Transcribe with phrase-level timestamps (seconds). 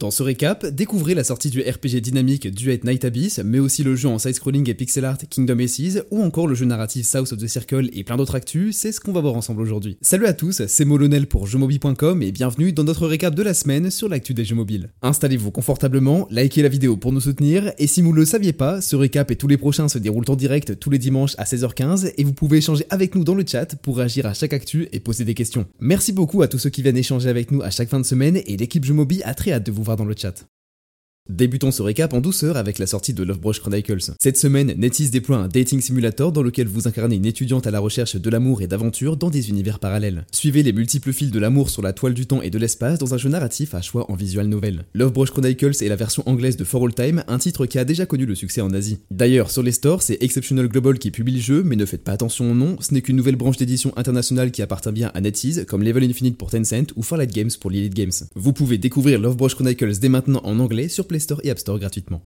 [0.00, 3.96] Dans ce récap, découvrez la sortie du RPG dynamique Duet Night Abyss, mais aussi le
[3.96, 7.38] jeu en side-scrolling et pixel art Kingdom Aces, ou encore le jeu narratif South of
[7.38, 9.98] the Circle et plein d'autres actus, c'est ce qu'on va voir ensemble aujourd'hui.
[10.00, 13.90] Salut à tous, c'est Molonel pour jeuxmobile.com et bienvenue dans notre récap de la semaine
[13.90, 14.88] sur l'actu des jeux mobiles.
[15.02, 18.80] Installez-vous confortablement, likez la vidéo pour nous soutenir, et si vous ne le saviez pas,
[18.80, 22.14] ce récap et tous les prochains se déroulent en direct tous les dimanches à 16h15,
[22.16, 25.00] et vous pouvez échanger avec nous dans le chat pour réagir à chaque actu et
[25.00, 25.66] poser des questions.
[25.78, 28.40] Merci beaucoup à tous ceux qui viennent échanger avec nous à chaque fin de semaine,
[28.46, 30.44] et l'équipe Jeux Mobile a très hâte de vous dans le chat.
[31.30, 34.14] Débutons ce récap en douceur avec la sortie de Love Brush Chronicles.
[34.20, 37.78] Cette semaine, NetEase déploie un dating simulator dans lequel vous incarnez une étudiante à la
[37.78, 40.26] recherche de l'amour et d'aventure dans des univers parallèles.
[40.32, 43.14] Suivez les multiples fils de l'amour sur la toile du temps et de l'espace dans
[43.14, 44.86] un jeu narratif à choix en visual novel.
[44.92, 47.84] Love Brush Chronicles est la version anglaise de For All Time, un titre qui a
[47.84, 48.98] déjà connu le succès en Asie.
[49.12, 52.12] D'ailleurs, sur les stores, c'est Exceptional Global qui publie le jeu, mais ne faites pas
[52.12, 55.64] attention au nom, ce n'est qu'une nouvelle branche d'édition internationale qui appartient bien à NetEase,
[55.68, 58.10] comme Level Infinite pour Tencent ou Farlight Games pour Lilith Games.
[58.34, 61.78] Vous pouvez découvrir Love Brush Chronicles dès maintenant en anglais sur Store et App Store
[61.78, 62.22] gratuitement.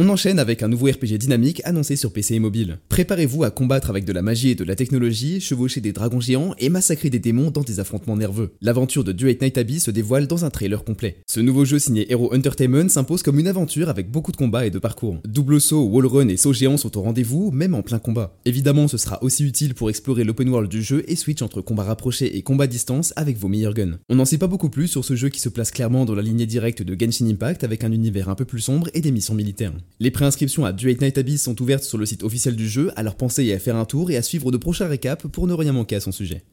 [0.00, 2.78] On enchaîne avec un nouveau RPG dynamique annoncé sur PC et mobile.
[2.88, 6.54] Préparez-vous à combattre avec de la magie et de la technologie, chevaucher des dragons géants
[6.60, 8.52] et massacrer des démons dans des affrontements nerveux.
[8.60, 11.16] L'aventure de Duet Night Abbey se dévoile dans un trailer complet.
[11.26, 14.70] Ce nouveau jeu signé Hero Entertainment s'impose comme une aventure avec beaucoup de combats et
[14.70, 15.18] de parcours.
[15.26, 18.38] Double saut, wall run et saut géant sont au rendez-vous, même en plein combat.
[18.44, 21.82] Évidemment, ce sera aussi utile pour explorer l'open world du jeu et switch entre combat
[21.82, 23.98] rapproché et combat distance avec vos meilleurs guns.
[24.08, 26.22] On n'en sait pas beaucoup plus sur ce jeu qui se place clairement dans la
[26.22, 29.34] lignée directe de Genshin Impact avec un univers un peu plus sombre et des missions
[29.34, 29.72] militaires.
[30.00, 33.16] Les préinscriptions à Duet Night Abyss sont ouvertes sur le site officiel du jeu, alors
[33.16, 35.96] pensez à faire un tour et à suivre de prochains récaps pour ne rien manquer
[35.96, 36.44] à son sujet.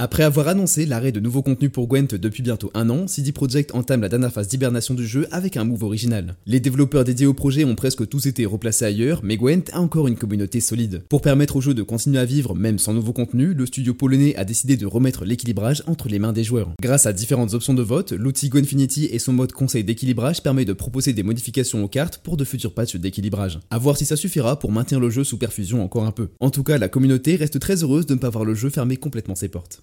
[0.00, 3.74] Après avoir annoncé l'arrêt de nouveaux contenus pour Gwent depuis bientôt un an, CD Projekt
[3.74, 6.36] entame la dernière phase d'hibernation du jeu avec un move original.
[6.46, 10.06] Les développeurs dédiés au projet ont presque tous été replacés ailleurs, mais Gwent a encore
[10.06, 11.02] une communauté solide.
[11.08, 14.36] Pour permettre au jeu de continuer à vivre même sans nouveaux contenus, le studio polonais
[14.36, 16.70] a décidé de remettre l'équilibrage entre les mains des joueurs.
[16.80, 20.74] Grâce à différentes options de vote, l'outil Gwenfinity et son mode conseil d'équilibrage permet de
[20.74, 23.58] proposer des modifications aux cartes pour de futurs patchs d'équilibrage.
[23.72, 26.28] A voir si ça suffira pour maintenir le jeu sous perfusion encore un peu.
[26.38, 28.96] En tout cas, la communauté reste très heureuse de ne pas voir le jeu fermer
[28.96, 29.82] complètement ses portes.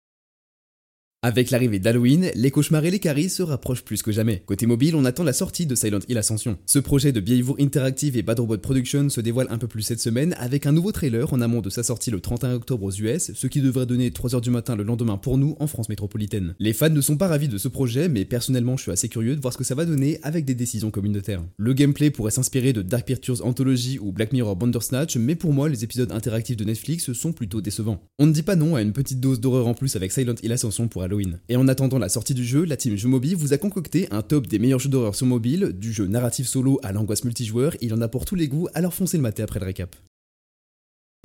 [1.23, 4.41] Avec l'arrivée d'Halloween, les cauchemars et les caries se rapprochent plus que jamais.
[4.47, 6.57] Côté mobile, on attend la sortie de Silent Hill Ascension.
[6.65, 9.99] Ce projet de Behavior Interactive et Bad Robot Production se dévoile un peu plus cette
[9.99, 13.33] semaine avec un nouveau trailer en amont de sa sortie le 31 octobre aux US,
[13.35, 16.55] ce qui devrait donner 3h du matin le lendemain pour nous en France métropolitaine.
[16.57, 19.35] Les fans ne sont pas ravis de ce projet, mais personnellement je suis assez curieux
[19.35, 21.43] de voir ce que ça va donner avec des décisions communautaires.
[21.57, 25.69] Le gameplay pourrait s'inspirer de Dark Pictures Anthology ou Black Mirror Bandersnatch, mais pour moi
[25.69, 28.01] les épisodes interactifs de Netflix sont plutôt décevants.
[28.17, 30.51] On ne dit pas non à une petite dose d'horreur en plus avec Silent Hill
[30.51, 31.03] Ascension pour
[31.49, 34.21] et en attendant la sortie du jeu, la team Jeux Mobile vous a concocté un
[34.21, 37.93] top des meilleurs jeux d'horreur sur mobile, du jeu narratif solo à l'angoisse multijoueur, il
[37.93, 39.95] en a pour tous les goûts, alors foncez le maté après le récap.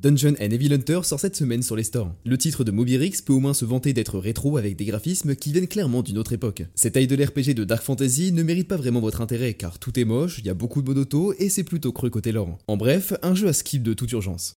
[0.02, 2.12] Dungeon and Evil Hunter sort cette semaine sur les stores.
[2.26, 5.52] Le titre de Mobirix peut au moins se vanter d'être rétro avec des graphismes qui
[5.52, 6.64] viennent clairement d'une autre époque.
[6.74, 10.04] Cette idle RPG de Dark Fantasy ne mérite pas vraiment votre intérêt car tout est
[10.04, 12.58] moche, il y a beaucoup de monoto et c'est plutôt creux côté lore.
[12.68, 14.54] En bref, un jeu à skip de toute urgence.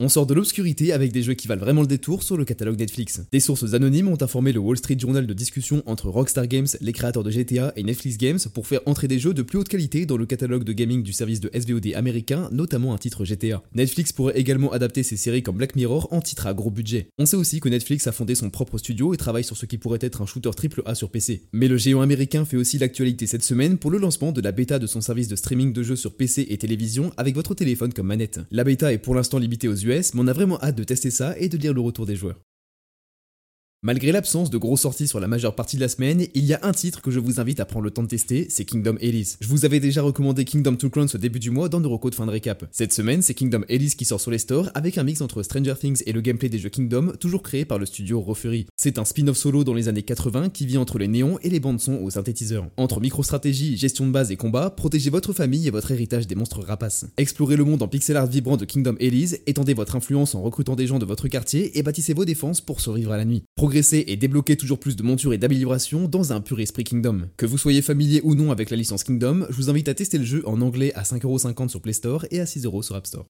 [0.00, 2.78] On sort de l'obscurité avec des jeux qui valent vraiment le détour sur le catalogue
[2.78, 3.22] Netflix.
[3.32, 6.92] Des sources anonymes ont informé le Wall Street Journal de discussion entre Rockstar Games, les
[6.92, 10.06] créateurs de GTA et Netflix Games pour faire entrer des jeux de plus haute qualité
[10.06, 13.60] dans le catalogue de gaming du service de SVOD américain, notamment un titre GTA.
[13.74, 17.08] Netflix pourrait également adapter ses séries comme Black Mirror en titre à gros budget.
[17.18, 19.78] On sait aussi que Netflix a fondé son propre studio et travaille sur ce qui
[19.78, 21.42] pourrait être un shooter AAA sur PC.
[21.52, 24.78] Mais le géant américain fait aussi l'actualité cette semaine pour le lancement de la bêta
[24.78, 28.06] de son service de streaming de jeux sur PC et télévision avec votre téléphone comme
[28.06, 28.38] manette.
[28.52, 31.10] La bêta est pour l'instant limitée aux US, mais on a vraiment hâte de tester
[31.10, 32.40] ça et de lire le retour des joueurs.
[33.84, 36.58] Malgré l'absence de grosses sorties sur la majeure partie de la semaine, il y a
[36.62, 39.38] un titre que je vous invite à prendre le temps de tester, c'est Kingdom Alice.
[39.40, 42.10] Je vous avais déjà recommandé Kingdom Two Crowns au début du mois dans nos recos
[42.10, 42.64] de fin de récap.
[42.72, 45.74] Cette semaine, c'est Kingdom Alice qui sort sur les stores avec un mix entre Stranger
[45.78, 48.66] Things et le gameplay des jeux Kingdom, toujours créé par le studio Rofury.
[48.76, 51.60] C'est un spin-off solo dans les années 80 qui vit entre les néons et les
[51.60, 52.66] bandes son au synthétiseur.
[52.78, 56.64] Entre micro-stratégie, gestion de base et combat, protégez votre famille et votre héritage des monstres
[56.64, 57.06] rapaces.
[57.16, 60.74] Explorez le monde en pixel art vibrant de Kingdom Alice, étendez votre influence en recrutant
[60.74, 63.44] des gens de votre quartier et bâtissez vos défenses pour survivre à la nuit.
[63.68, 67.28] Progressez et débloquez toujours plus de montures et d'améliorations dans un pur esprit Kingdom.
[67.36, 70.16] Que vous soyez familier ou non avec la licence Kingdom, je vous invite à tester
[70.16, 73.26] le jeu en anglais à 5,50€ sur Play Store et à 6€ sur App Store.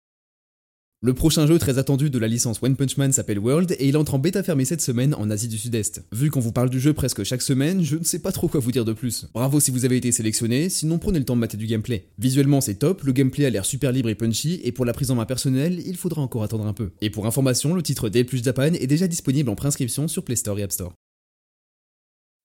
[1.01, 3.97] Le prochain jeu très attendu de la licence One Punch Man s'appelle World et il
[3.97, 6.03] entre en bêta fermée cette semaine en Asie du Sud-Est.
[6.11, 8.59] Vu qu'on vous parle du jeu presque chaque semaine, je ne sais pas trop quoi
[8.59, 9.27] vous dire de plus.
[9.33, 12.09] Bravo si vous avez été sélectionné, sinon prenez le temps de mater du gameplay.
[12.19, 15.13] Visuellement c'est top, le gameplay a l'air super libre et punchy et pour la prise
[15.13, 16.91] en main personnelle, il faudra encore attendre un peu.
[17.01, 20.35] Et pour information, le titre Day Plus Japan est déjà disponible en préinscription sur Play
[20.35, 20.95] Store et App Store.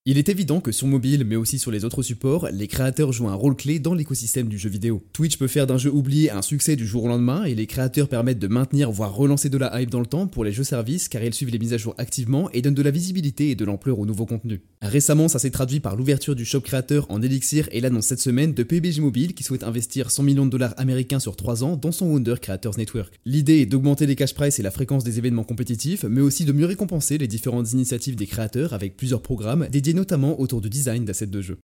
[0.05, 3.29] Il est évident que sur mobile, mais aussi sur les autres supports, les créateurs jouent
[3.29, 5.01] un rôle clé dans l'écosystème du jeu vidéo.
[5.13, 8.09] Twitch peut faire d'un jeu oublié un succès du jour au lendemain et les créateurs
[8.09, 11.07] permettent de maintenir voire relancer de la hype dans le temps pour les jeux services
[11.07, 13.63] car ils suivent les mises à jour activement et donnent de la visibilité et de
[13.63, 14.59] l'ampleur aux nouveaux contenus.
[14.81, 18.53] Récemment, ça s'est traduit par l'ouverture du shop créateur en Elixir et l'annonce cette semaine
[18.53, 21.93] de PBG Mobile qui souhaite investir 100 millions de dollars américains sur 3 ans dans
[21.93, 23.21] son Wonder Creators Network.
[23.23, 26.51] L'idée est d'augmenter les cash price et la fréquence des événements compétitifs, mais aussi de
[26.51, 31.05] mieux récompenser les différentes initiatives des créateurs avec plusieurs programmes dédiés notamment autour du design
[31.05, 31.57] d'assets de jeu.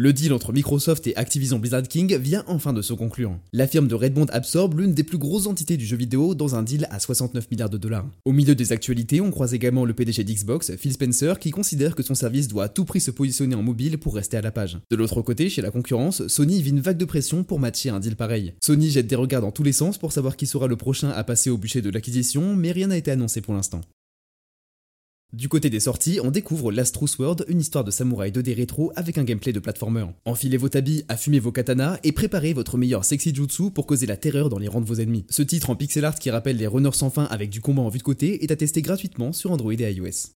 [0.00, 3.36] Le deal entre Microsoft et Activision Blizzard King vient enfin de se conclure.
[3.52, 6.62] La firme de Redmond absorbe l'une des plus grosses entités du jeu vidéo dans un
[6.62, 8.08] deal à 69 milliards de dollars.
[8.24, 12.04] Au milieu des actualités, on croise également le PDG d'Xbox, Phil Spencer, qui considère que
[12.04, 14.78] son service doit à tout prix se positionner en mobile pour rester à la page.
[14.88, 17.98] De l'autre côté, chez la concurrence, Sony vit une vague de pression pour matcher un
[17.98, 18.54] deal pareil.
[18.62, 21.24] Sony jette des regards dans tous les sens pour savoir qui sera le prochain à
[21.24, 23.80] passer au bûcher de l'acquisition, mais rien n'a été annoncé pour l'instant.
[25.34, 28.92] Du côté des sorties, on découvre Last True Sword, une histoire de samouraï 2D rétro
[28.96, 30.06] avec un gameplay de platformer.
[30.24, 34.16] Enfilez vos tabis, affumez vos katanas et préparez votre meilleur sexy jutsu pour causer la
[34.16, 35.26] terreur dans les rangs de vos ennemis.
[35.28, 37.90] Ce titre en pixel art qui rappelle les runners sans fin avec du combat en
[37.90, 40.37] vue de côté est à tester gratuitement sur Android et iOS.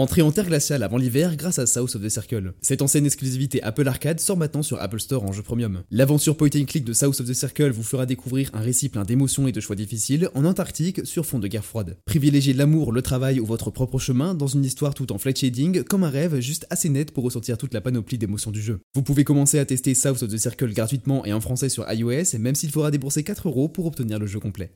[0.00, 2.54] Entrée en terre glaciale avant l'hiver grâce à South of the Circle.
[2.62, 5.82] Cette ancienne exclusivité Apple Arcade sort maintenant sur Apple Store en jeu premium.
[5.90, 9.04] L'aventure point and click de South of the Circle vous fera découvrir un récit plein
[9.04, 11.98] d'émotions et de choix difficiles en Antarctique sur fond de guerre froide.
[12.06, 15.82] Privilégiez l'amour, le travail ou votre propre chemin dans une histoire tout en flat shading
[15.82, 18.80] comme un rêve juste assez net pour ressentir toute la panoplie d'émotions du jeu.
[18.94, 22.38] Vous pouvez commencer à tester South of the Circle gratuitement et en français sur iOS
[22.38, 24.72] même s'il faudra débourser 4 euros pour obtenir le jeu complet.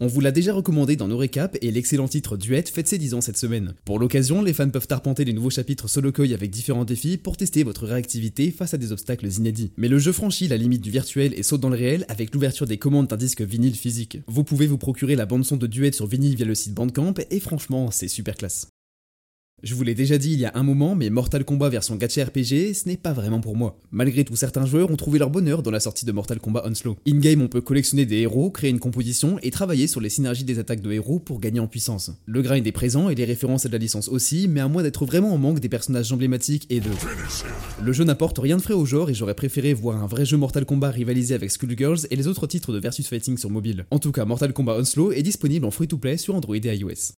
[0.00, 3.14] On vous l'a déjà recommandé dans nos récaps et l'excellent titre Duet fête ses 10
[3.14, 3.74] ans cette semaine.
[3.84, 7.36] Pour l'occasion, les fans peuvent arpenter les nouveaux chapitres solo Solokoi avec différents défis pour
[7.36, 9.72] tester votre réactivité face à des obstacles inédits.
[9.76, 12.66] Mais le jeu franchit la limite du virtuel et saute dans le réel avec l'ouverture
[12.66, 14.18] des commandes d'un disque vinyle physique.
[14.28, 17.14] Vous pouvez vous procurer la bande son de Duet sur vinyle via le site Bandcamp
[17.30, 18.68] et franchement, c'est super classe.
[19.64, 22.24] Je vous l'ai déjà dit il y a un moment, mais Mortal Kombat version gacha
[22.26, 23.76] RPG, ce n'est pas vraiment pour moi.
[23.90, 26.96] Malgré tout, certains joueurs ont trouvé leur bonheur dans la sortie de Mortal Kombat Onslow.
[27.08, 30.60] In-game, on peut collectionner des héros, créer une composition et travailler sur les synergies des
[30.60, 32.12] attaques de héros pour gagner en puissance.
[32.26, 35.04] Le grind est présent et les références à la licence aussi, mais à moins d'être
[35.04, 36.90] vraiment en manque des personnages emblématiques et de...
[37.82, 40.36] Le jeu n'apporte rien de frais au genre et j'aurais préféré voir un vrai jeu
[40.36, 43.86] Mortal Kombat rivaliser avec Skullgirls et les autres titres de Versus Fighting sur mobile.
[43.90, 47.14] En tout cas, Mortal Kombat Onslow est disponible en free-to-play sur Android et iOS.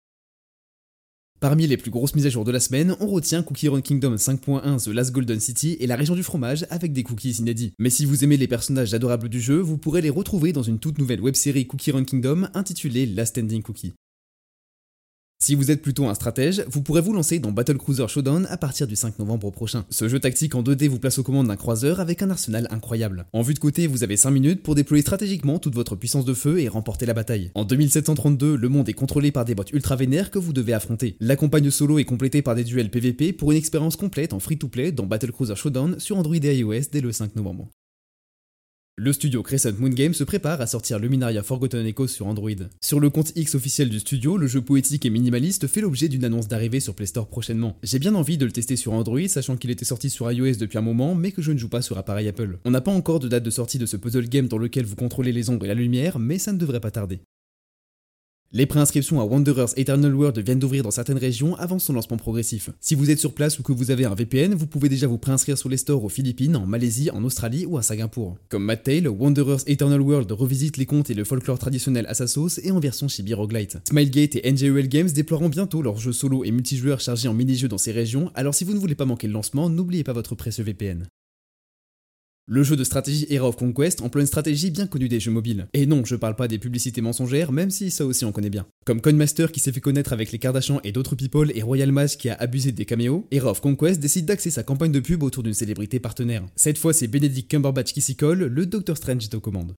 [1.41, 4.17] Parmi les plus grosses mises à jour de la semaine, on retient Cookie Run Kingdom
[4.17, 7.75] 5.1 The Last Golden City et la région du fromage avec des cookies inédits.
[7.79, 10.81] Mais si vous aimez les personnages adorables du jeu, vous pourrez les retrouver dans une
[10.81, 13.93] toute nouvelle web-série Cookie Run Kingdom intitulée Last Standing Cookie.
[15.49, 18.59] Si vous êtes plutôt un stratège, vous pourrez vous lancer dans Battle Cruiser Showdown à
[18.59, 19.87] partir du 5 novembre prochain.
[19.89, 23.25] Ce jeu tactique en 2D vous place aux commandes d'un croiseur avec un arsenal incroyable.
[23.33, 26.35] En vue de côté, vous avez 5 minutes pour déployer stratégiquement toute votre puissance de
[26.35, 27.51] feu et remporter la bataille.
[27.55, 31.17] En 2732, le monde est contrôlé par des bots ultra vénères que vous devez affronter.
[31.19, 34.93] La campagne solo est complétée par des duels PVP pour une expérience complète en free-to-play
[34.93, 37.71] dans Battle Cruiser Showdown sur Android et iOS dès le 5 novembre.
[39.01, 42.51] Le studio Crescent Moon Game se prépare à sortir Luminaria Forgotten Echoes sur Android.
[42.81, 46.25] Sur le compte X officiel du studio, le jeu poétique et minimaliste fait l'objet d'une
[46.25, 47.77] annonce d'arrivée sur Play Store prochainement.
[47.85, 50.79] J'ai bien envie de le tester sur Android, sachant qu'il était sorti sur iOS depuis
[50.79, 52.59] un moment, mais que je ne joue pas sur appareil Apple.
[52.65, 54.97] On n'a pas encore de date de sortie de ce puzzle game dans lequel vous
[54.97, 57.21] contrôlez les ombres et la lumière, mais ça ne devrait pas tarder.
[58.51, 62.71] Les préinscriptions à Wanderers Eternal World viennent d'ouvrir dans certaines régions avant son lancement progressif.
[62.81, 65.19] Si vous êtes sur place ou que vous avez un VPN, vous pouvez déjà vous
[65.19, 68.39] préinscrire sur les stores aux Philippines, en Malaisie, en Australie ou à Singapour.
[68.49, 72.27] Comme Matt Tail, Wanderers Eternal World revisite les contes et le folklore traditionnel à sa
[72.27, 73.77] sauce et en version chibi roguelite.
[73.87, 77.77] Smilegate et NJOL Games déploieront bientôt leurs jeux solo et multijoueurs chargés en mini-jeux dans
[77.77, 80.65] ces régions, alors si vous ne voulez pas manquer le lancement, n'oubliez pas votre précieux
[80.65, 81.07] VPN.
[82.51, 85.67] Le jeu de stratégie Era of Conquest emploie une stratégie bien connue des jeux mobiles.
[85.75, 88.67] Et non, je parle pas des publicités mensongères, même si ça aussi on connaît bien.
[88.87, 92.17] Comme Coinmaster qui s'est fait connaître avec les Kardashians et d'autres people et Royal Mass
[92.17, 95.43] qui a abusé des caméos, Era of Conquest décide d'axer sa campagne de pub autour
[95.43, 96.47] d'une célébrité partenaire.
[96.57, 99.75] Cette fois c'est Benedict Cumberbatch qui s'y colle, le Doctor Strange est aux commandes.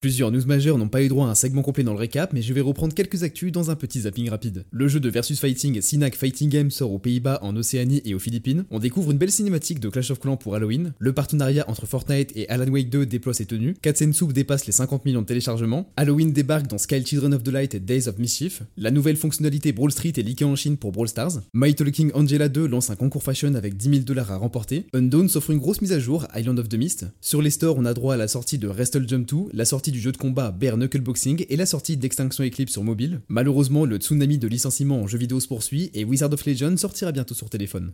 [0.00, 2.40] Plusieurs news majeures n'ont pas eu droit à un segment complet dans le récap, mais
[2.40, 4.64] je vais reprendre quelques actus dans un petit zapping rapide.
[4.70, 8.18] Le jeu de Versus Fighting Sinac Fighting Game sort aux Pays-Bas, en Océanie et aux
[8.18, 8.64] Philippines.
[8.70, 10.94] On découvre une belle cinématique de Clash of Clans pour Halloween.
[10.98, 13.74] Le partenariat entre Fortnite et Alan Wake 2 déploie ses tenues.
[13.82, 15.92] Katzen Soup dépasse les 50 millions de téléchargements.
[15.98, 18.62] Halloween débarque dans Sky Children of the Light et Days of Mischief.
[18.78, 21.42] La nouvelle fonctionnalité Brawl Street est leakée en Chine pour Brawl Stars.
[21.52, 24.86] My Talking Angela 2 lance un concours fashion avec 10 000 dollars à remporter.
[24.94, 27.04] Undawn s'offre une grosse mise à jour, Island of the Mist.
[27.20, 29.89] Sur les stores, on a droit à la sortie de Wrestle Jump 2, la sortie
[29.90, 33.20] du jeu de combat Knuckleboxing et la sortie d'Extinction Eclipse sur mobile.
[33.28, 37.12] Malheureusement, le tsunami de licenciement en jeux vidéo se poursuit et Wizard of Legend sortira
[37.12, 37.92] bientôt sur téléphone.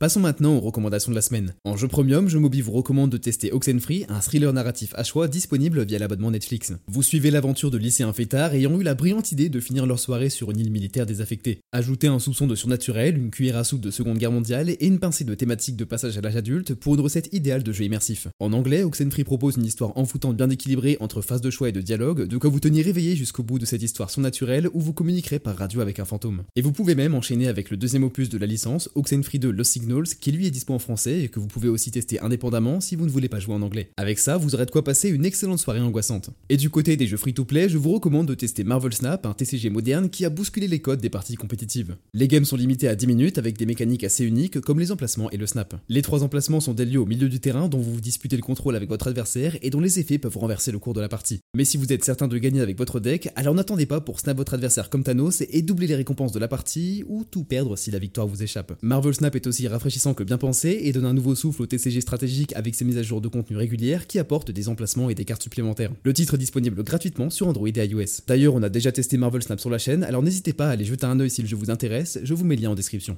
[0.00, 1.52] Passons maintenant aux recommandations de la semaine.
[1.62, 5.28] En jeu premium, je Mobi vous recommande de tester Oxenfree, un thriller narratif à choix
[5.28, 6.72] disponible via l'abonnement Netflix.
[6.86, 10.30] Vous suivez l'aventure de lycéens fêtards ayant eu la brillante idée de finir leur soirée
[10.30, 11.58] sur une île militaire désaffectée.
[11.72, 15.00] Ajoutez un soupçon de surnaturel, une cuillère à soupe de Seconde Guerre mondiale et une
[15.00, 18.26] pincée de thématiques de passage à l'âge adulte pour une recette idéale de jeu immersif.
[18.38, 21.82] En anglais, Oxenfree propose une histoire envoûtante bien équilibrée entre phase de choix et de
[21.82, 25.40] dialogue, de quoi vous tenir réveillé jusqu'au bout de cette histoire surnaturelle où vous communiquerez
[25.40, 26.44] par radio avec un fantôme.
[26.56, 29.89] Et vous pouvez même enchaîner avec le deuxième opus de la licence, Oxenfree 2 Lost
[30.20, 33.04] Qui lui est disponible en français et que vous pouvez aussi tester indépendamment si vous
[33.04, 33.90] ne voulez pas jouer en anglais.
[33.96, 36.30] Avec ça, vous aurez de quoi passer une excellente soirée angoissante.
[36.48, 39.70] Et du côté des jeux free-to-play, je vous recommande de tester Marvel Snap, un TCG
[39.70, 41.96] moderne qui a bousculé les codes des parties compétitives.
[42.14, 45.30] Les games sont limités à 10 minutes avec des mécaniques assez uniques comme les emplacements
[45.30, 45.74] et le snap.
[45.88, 48.42] Les trois emplacements sont des lieux au milieu du terrain dont vous vous disputez le
[48.42, 51.40] contrôle avec votre adversaire et dont les effets peuvent renverser le cours de la partie.
[51.54, 54.36] Mais si vous êtes certain de gagner avec votre deck, alors n'attendez pas pour snap
[54.36, 57.90] votre adversaire comme Thanos et doubler les récompenses de la partie ou tout perdre si
[57.90, 58.72] la victoire vous échappe.
[58.82, 62.02] Marvel Snap est aussi rafraîchissant que bien pensé et donne un nouveau souffle au TCG
[62.02, 65.24] stratégique avec ses mises à jour de contenu régulières qui apportent des emplacements et des
[65.24, 65.90] cartes supplémentaires.
[66.02, 68.24] Le titre est disponible gratuitement sur Android et iOS.
[68.26, 70.84] D'ailleurs, on a déjà testé Marvel Snap sur la chaîne, alors n'hésitez pas à aller
[70.84, 73.16] jeter un œil si le jeu vous intéresse, je vous mets le lien en description.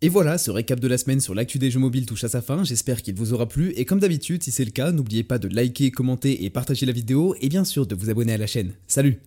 [0.00, 2.40] Et voilà, ce récap de la semaine sur l'actu des jeux mobiles touche à sa
[2.40, 5.38] fin, j'espère qu'il vous aura plu, et comme d'habitude, si c'est le cas, n'oubliez pas
[5.38, 8.46] de liker, commenter et partager la vidéo, et bien sûr de vous abonner à la
[8.46, 8.72] chaîne.
[8.86, 9.18] Salut